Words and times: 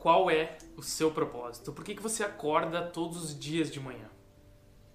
qual 0.00 0.30
é 0.30 0.56
o 0.78 0.82
seu 0.82 1.10
propósito? 1.10 1.72
Por 1.72 1.84
que, 1.84 1.94
que 1.94 2.02
você 2.02 2.24
acorda 2.24 2.80
todos 2.80 3.22
os 3.22 3.38
dias 3.38 3.70
de 3.70 3.78
manhã? 3.78 4.08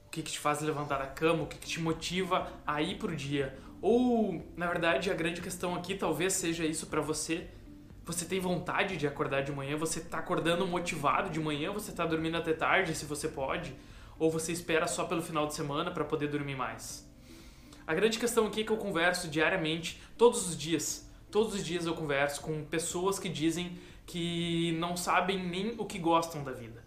O 0.07 0.09
que, 0.09 0.23
que 0.23 0.31
te 0.31 0.39
faz 0.39 0.61
levantar 0.61 0.97
da 0.97 1.05
cama? 1.05 1.43
O 1.43 1.47
que, 1.47 1.59
que 1.59 1.67
te 1.67 1.79
motiva 1.79 2.51
a 2.65 2.81
ir 2.81 2.97
pro 2.97 3.15
dia? 3.15 3.55
Ou, 3.83 4.43
na 4.57 4.65
verdade, 4.65 5.11
a 5.11 5.13
grande 5.13 5.41
questão 5.41 5.75
aqui 5.75 5.93
talvez 5.93 6.33
seja 6.33 6.65
isso 6.65 6.87
para 6.87 7.01
você. 7.01 7.47
Você 8.03 8.25
tem 8.25 8.39
vontade 8.39 8.97
de 8.97 9.05
acordar 9.05 9.43
de 9.43 9.51
manhã? 9.51 9.77
Você 9.77 9.99
tá 10.01 10.17
acordando 10.17 10.65
motivado 10.65 11.29
de 11.29 11.39
manhã? 11.39 11.71
Você 11.71 11.91
tá 11.91 12.03
dormindo 12.03 12.37
até 12.37 12.53
tarde, 12.53 12.95
se 12.95 13.05
você 13.05 13.27
pode? 13.27 13.75
Ou 14.17 14.31
você 14.31 14.51
espera 14.51 14.87
só 14.87 15.05
pelo 15.05 15.21
final 15.21 15.45
de 15.45 15.53
semana 15.53 15.91
para 15.91 16.03
poder 16.03 16.29
dormir 16.29 16.55
mais? 16.55 17.07
A 17.85 17.93
grande 17.93 18.17
questão 18.17 18.47
aqui 18.47 18.61
é 18.61 18.63
que 18.63 18.71
eu 18.71 18.77
converso 18.77 19.27
diariamente, 19.27 20.01
todos 20.17 20.47
os 20.49 20.57
dias. 20.57 21.07
Todos 21.29 21.53
os 21.53 21.63
dias 21.63 21.85
eu 21.85 21.93
converso 21.93 22.41
com 22.41 22.63
pessoas 22.65 23.19
que 23.19 23.29
dizem 23.29 23.77
que 24.05 24.75
não 24.79 24.95
sabem 24.95 25.37
nem 25.37 25.75
o 25.77 25.85
que 25.85 25.97
gostam 25.99 26.43
da 26.43 26.51
vida. 26.51 26.83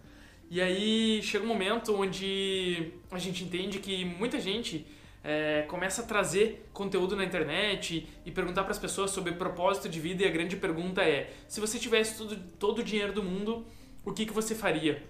E 0.49 0.61
aí 0.61 1.21
chega 1.21 1.45
um 1.45 1.47
momento 1.47 1.95
onde 1.95 2.91
a 3.11 3.19
gente 3.19 3.43
entende 3.43 3.79
que 3.79 4.03
muita 4.03 4.39
gente 4.39 4.85
é, 5.23 5.63
começa 5.67 6.01
a 6.01 6.05
trazer 6.05 6.67
conteúdo 6.73 7.15
na 7.15 7.23
internet 7.23 8.07
e 8.25 8.31
perguntar 8.31 8.63
para 8.63 8.71
as 8.71 8.79
pessoas 8.79 9.11
sobre 9.11 9.33
propósito 9.33 9.87
de 9.87 9.99
vida. 9.99 10.23
E 10.23 10.27
a 10.27 10.31
grande 10.31 10.55
pergunta 10.55 11.03
é: 11.03 11.31
se 11.47 11.59
você 11.59 11.77
tivesse 11.77 12.17
tudo, 12.17 12.35
todo 12.57 12.79
o 12.79 12.83
dinheiro 12.83 13.13
do 13.13 13.21
mundo, 13.21 13.65
o 14.03 14.11
que, 14.11 14.25
que 14.25 14.33
você 14.33 14.55
faria? 14.55 15.03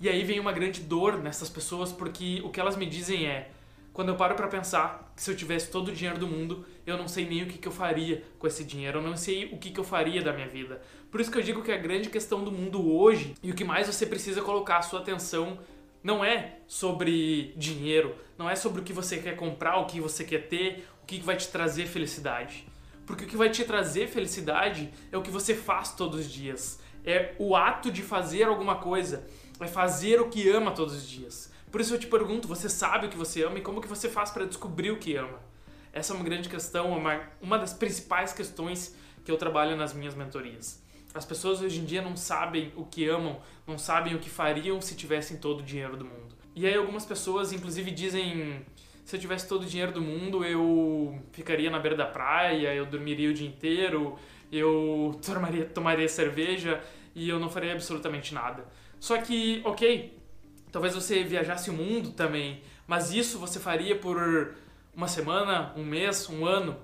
E 0.00 0.08
aí 0.08 0.24
vem 0.24 0.38
uma 0.38 0.52
grande 0.52 0.80
dor 0.80 1.18
nessas 1.18 1.48
pessoas 1.48 1.90
porque 1.92 2.40
o 2.44 2.50
que 2.50 2.60
elas 2.60 2.76
me 2.76 2.86
dizem 2.86 3.26
é: 3.26 3.50
quando 3.96 4.10
eu 4.10 4.14
paro 4.14 4.34
para 4.34 4.46
pensar 4.46 5.10
que 5.16 5.22
se 5.22 5.30
eu 5.30 5.34
tivesse 5.34 5.70
todo 5.70 5.88
o 5.88 5.92
dinheiro 5.92 6.18
do 6.18 6.26
mundo, 6.26 6.66
eu 6.86 6.98
não 6.98 7.08
sei 7.08 7.26
nem 7.26 7.42
o 7.42 7.46
que, 7.46 7.56
que 7.56 7.66
eu 7.66 7.72
faria 7.72 8.22
com 8.38 8.46
esse 8.46 8.62
dinheiro, 8.62 8.98
eu 8.98 9.02
não 9.02 9.16
sei 9.16 9.46
o 9.46 9.56
que, 9.56 9.70
que 9.70 9.80
eu 9.80 9.84
faria 9.84 10.20
da 10.20 10.34
minha 10.34 10.46
vida. 10.46 10.82
Por 11.10 11.18
isso 11.18 11.30
que 11.30 11.38
eu 11.38 11.42
digo 11.42 11.62
que 11.62 11.72
a 11.72 11.78
grande 11.78 12.10
questão 12.10 12.44
do 12.44 12.52
mundo 12.52 12.94
hoje 12.94 13.34
e 13.42 13.50
o 13.50 13.54
que 13.54 13.64
mais 13.64 13.86
você 13.86 14.04
precisa 14.04 14.42
colocar 14.42 14.76
a 14.76 14.82
sua 14.82 15.00
atenção 15.00 15.58
não 16.02 16.22
é 16.22 16.58
sobre 16.66 17.54
dinheiro, 17.56 18.14
não 18.36 18.50
é 18.50 18.54
sobre 18.54 18.82
o 18.82 18.84
que 18.84 18.92
você 18.92 19.16
quer 19.16 19.34
comprar, 19.34 19.78
o 19.78 19.86
que 19.86 19.98
você 19.98 20.24
quer 20.24 20.46
ter, 20.46 20.86
o 21.02 21.06
que 21.06 21.18
vai 21.20 21.38
te 21.38 21.48
trazer 21.48 21.86
felicidade. 21.86 22.68
Porque 23.06 23.24
o 23.24 23.26
que 23.26 23.34
vai 23.34 23.48
te 23.48 23.64
trazer 23.64 24.08
felicidade 24.08 24.92
é 25.10 25.16
o 25.16 25.22
que 25.22 25.30
você 25.30 25.54
faz 25.54 25.94
todos 25.94 26.20
os 26.20 26.30
dias. 26.30 26.78
É 27.02 27.34
o 27.38 27.56
ato 27.56 27.90
de 27.90 28.02
fazer 28.02 28.42
alguma 28.42 28.74
coisa, 28.76 29.26
é 29.58 29.66
fazer 29.66 30.20
o 30.20 30.28
que 30.28 30.46
ama 30.50 30.72
todos 30.72 30.94
os 30.94 31.08
dias. 31.08 31.55
Por 31.70 31.80
isso 31.80 31.94
eu 31.94 31.98
te 31.98 32.06
pergunto, 32.06 32.46
você 32.48 32.68
sabe 32.68 33.06
o 33.06 33.10
que 33.10 33.16
você 33.16 33.42
ama 33.42 33.58
e 33.58 33.62
como 33.62 33.80
que 33.80 33.88
você 33.88 34.08
faz 34.08 34.30
para 34.30 34.44
descobrir 34.44 34.90
o 34.90 34.98
que 34.98 35.16
ama? 35.16 35.38
Essa 35.92 36.12
é 36.12 36.16
uma 36.16 36.24
grande 36.24 36.48
questão, 36.48 36.96
uma, 36.96 37.20
uma 37.40 37.58
das 37.58 37.72
principais 37.72 38.32
questões 38.32 38.94
que 39.24 39.30
eu 39.30 39.36
trabalho 39.36 39.76
nas 39.76 39.92
minhas 39.92 40.14
mentorias. 40.14 40.82
As 41.14 41.24
pessoas 41.24 41.60
hoje 41.60 41.80
em 41.80 41.84
dia 41.84 42.02
não 42.02 42.16
sabem 42.16 42.72
o 42.76 42.84
que 42.84 43.08
amam, 43.08 43.40
não 43.66 43.78
sabem 43.78 44.14
o 44.14 44.18
que 44.18 44.28
fariam 44.28 44.80
se 44.80 44.94
tivessem 44.94 45.38
todo 45.38 45.60
o 45.60 45.62
dinheiro 45.62 45.96
do 45.96 46.04
mundo. 46.04 46.36
E 46.54 46.66
aí 46.66 46.74
algumas 46.74 47.04
pessoas 47.04 47.52
inclusive 47.52 47.90
dizem 47.90 48.64
se 49.06 49.14
eu 49.14 49.20
tivesse 49.20 49.48
todo 49.48 49.62
o 49.62 49.66
dinheiro 49.66 49.92
do 49.92 50.02
mundo, 50.02 50.44
eu 50.44 51.16
ficaria 51.30 51.70
na 51.70 51.78
beira 51.78 51.96
da 51.96 52.06
praia, 52.06 52.74
eu 52.74 52.84
dormiria 52.84 53.30
o 53.30 53.32
dia 53.32 53.46
inteiro, 53.46 54.18
eu 54.50 55.18
tomaria, 55.24 55.64
tomaria 55.64 56.08
cerveja 56.08 56.82
e 57.14 57.28
eu 57.28 57.38
não 57.38 57.48
faria 57.48 57.72
absolutamente 57.72 58.34
nada. 58.34 58.66
Só 58.98 59.16
que, 59.18 59.62
ok, 59.64 60.12
Talvez 60.76 60.94
você 60.94 61.24
viajasse 61.24 61.70
o 61.70 61.72
mundo 61.72 62.10
também, 62.10 62.60
mas 62.86 63.10
isso 63.10 63.38
você 63.38 63.58
faria 63.58 63.96
por 63.96 64.54
uma 64.94 65.08
semana, 65.08 65.72
um 65.74 65.82
mês, 65.82 66.28
um 66.28 66.44
ano. 66.44 66.76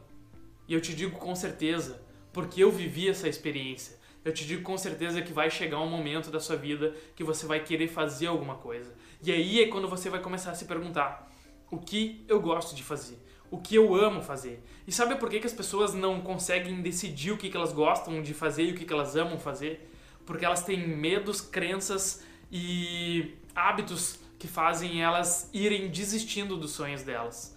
E 0.66 0.72
eu 0.72 0.80
te 0.80 0.94
digo 0.94 1.18
com 1.18 1.34
certeza, 1.34 2.02
porque 2.32 2.64
eu 2.64 2.72
vivi 2.72 3.06
essa 3.06 3.28
experiência. 3.28 3.98
Eu 4.24 4.32
te 4.32 4.46
digo 4.46 4.62
com 4.62 4.78
certeza 4.78 5.20
que 5.20 5.30
vai 5.30 5.50
chegar 5.50 5.78
um 5.78 5.90
momento 5.90 6.30
da 6.30 6.40
sua 6.40 6.56
vida 6.56 6.94
que 7.14 7.22
você 7.22 7.44
vai 7.44 7.62
querer 7.62 7.86
fazer 7.86 8.28
alguma 8.28 8.54
coisa. 8.54 8.94
E 9.22 9.30
aí 9.30 9.62
é 9.62 9.68
quando 9.68 9.86
você 9.86 10.08
vai 10.08 10.20
começar 10.20 10.52
a 10.52 10.54
se 10.54 10.64
perguntar: 10.64 11.30
o 11.70 11.76
que 11.76 12.24
eu 12.26 12.40
gosto 12.40 12.74
de 12.74 12.82
fazer? 12.82 13.18
O 13.50 13.58
que 13.58 13.74
eu 13.74 13.94
amo 13.94 14.22
fazer? 14.22 14.64
E 14.86 14.90
sabe 14.90 15.16
por 15.16 15.28
que, 15.28 15.38
que 15.38 15.46
as 15.46 15.52
pessoas 15.52 15.92
não 15.92 16.22
conseguem 16.22 16.80
decidir 16.80 17.32
o 17.32 17.36
que, 17.36 17.50
que 17.50 17.56
elas 17.58 17.74
gostam 17.74 18.22
de 18.22 18.32
fazer 18.32 18.62
e 18.62 18.70
o 18.70 18.74
que, 18.74 18.86
que 18.86 18.92
elas 18.94 19.16
amam 19.16 19.38
fazer? 19.38 19.86
Porque 20.24 20.46
elas 20.46 20.64
têm 20.64 20.78
medos, 20.88 21.42
crenças 21.42 22.24
e 22.50 23.34
hábitos 23.54 24.18
que 24.38 24.48
fazem 24.48 25.02
elas 25.02 25.48
irem 25.52 25.88
desistindo 25.88 26.56
dos 26.56 26.72
sonhos 26.72 27.02
delas. 27.02 27.56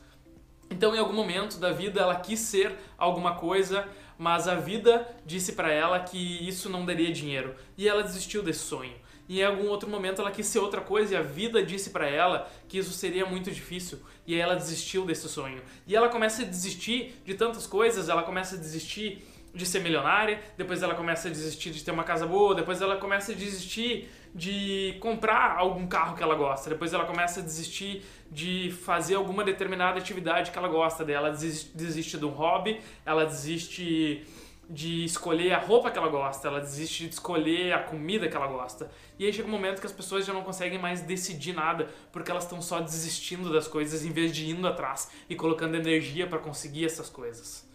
Então, 0.70 0.96
em 0.96 1.00
algum 1.00 1.14
momento 1.14 1.58
da 1.58 1.72
vida, 1.72 2.02
ela 2.02 2.16
quis 2.16 2.40
ser 2.40 2.76
alguma 2.98 3.36
coisa, 3.36 3.88
mas 4.18 4.48
a 4.48 4.56
vida 4.56 5.08
disse 5.26 5.54
para 5.54 5.72
ela 5.72 6.00
que 6.00 6.48
isso 6.48 6.70
não 6.70 6.86
daria 6.86 7.12
dinheiro 7.12 7.56
e 7.78 7.88
ela 7.88 8.04
desistiu 8.04 8.42
desse 8.42 8.60
sonho. 8.60 8.94
E 9.28 9.40
em 9.40 9.44
algum 9.44 9.68
outro 9.68 9.90
momento 9.90 10.22
ela 10.22 10.32
quis 10.32 10.46
ser 10.46 10.60
outra 10.60 10.82
coisa 10.82 11.14
e 11.14 11.18
a 11.18 11.22
vida 11.22 11.64
disse 11.64 11.90
para 11.90 12.08
ela 12.08 12.48
que 12.68 12.78
isso 12.78 12.92
seria 12.92 13.26
muito 13.26 13.50
difícil 13.50 14.00
e 14.28 14.36
ela 14.36 14.56
desistiu 14.56 15.06
desse 15.06 15.28
sonho. 15.28 15.62
E 15.88 15.96
ela 15.96 16.10
começa 16.10 16.44
a 16.44 16.46
desistir 16.46 17.16
de 17.26 17.34
tantas 17.34 17.66
coisas, 17.66 18.08
ela 18.08 18.22
começa 18.22 18.56
a 18.56 18.60
desistir 18.60 19.26
de 19.56 19.66
ser 19.66 19.80
milionária, 19.80 20.40
depois 20.58 20.84
ela 20.84 20.94
começa 20.94 21.30
a 21.30 21.32
desistir 21.32 21.72
de 21.72 21.84
ter 21.84 21.92
uma 21.92 22.04
casa 22.04 22.28
boa, 22.28 22.54
depois 22.54 22.82
ela 22.82 22.98
começa 22.98 23.32
a 23.32 23.36
desistir 23.36 24.10
de 24.34 24.98
comprar 25.00 25.56
algum 25.58 25.88
carro 25.88 26.16
que 26.18 26.22
ela 26.22 26.36
gosta, 26.36 26.70
depois 26.70 26.94
ela 26.94 27.06
começa 27.06 27.40
a 27.40 27.44
desistir 27.44 28.04
de 28.30 28.70
fazer 28.84 29.16
alguma 29.16 29.46
determinada 29.46 29.98
atividade 29.98 30.52
que 30.52 30.58
ela 30.58 30.68
gosta 30.68 31.06
dela, 31.06 31.28
ela 31.28 31.36
desiste, 31.36 31.72
desiste 31.76 32.18
de 32.18 32.26
um 32.26 32.32
hobby, 32.32 32.82
ela 33.06 33.26
desiste 33.26 34.28
de 34.70 35.06
escolher 35.06 35.54
a 35.54 35.60
roupa 35.60 35.92
que 35.92 35.98
ela 35.98 36.10
gosta, 36.10 36.48
ela 36.48 36.60
desiste 36.60 37.08
de 37.08 37.14
escolher 37.14 37.72
a 37.72 37.80
comida 37.80 38.28
que 38.28 38.36
ela 38.36 38.48
gosta. 38.48 38.90
E 39.18 39.26
aí 39.26 39.32
chega 39.32 39.48
um 39.48 39.52
momento 39.52 39.80
que 39.80 39.86
as 39.86 39.94
pessoas 39.94 40.26
já 40.26 40.34
não 40.34 40.44
conseguem 40.44 40.80
mais 40.80 41.02
decidir 41.02 41.54
nada, 41.54 41.88
porque 42.12 42.30
elas 42.30 42.44
estão 42.44 42.62
só 42.62 42.82
desistindo 42.82 43.54
das 43.54 43.68
coisas 43.68 44.04
em 44.04 44.12
vez 44.12 44.36
de 44.36 44.50
indo 44.50 44.68
atrás 44.68 45.10
e 45.30 45.36
colocando 45.36 45.76
energia 45.76 46.28
para 46.28 46.40
conseguir 46.40 46.84
essas 46.84 47.10
coisas. 47.10 47.75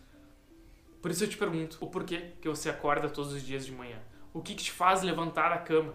Por 1.00 1.10
isso 1.10 1.24
eu 1.24 1.28
te 1.28 1.36
pergunto, 1.36 1.78
o 1.80 1.86
porquê 1.86 2.32
que 2.40 2.48
você 2.48 2.68
acorda 2.68 3.08
todos 3.08 3.32
os 3.32 3.42
dias 3.42 3.64
de 3.64 3.72
manhã? 3.72 3.98
O 4.32 4.42
que, 4.42 4.54
que 4.54 4.64
te 4.64 4.72
faz 4.72 5.02
levantar 5.02 5.48
da 5.48 5.58
cama? 5.58 5.94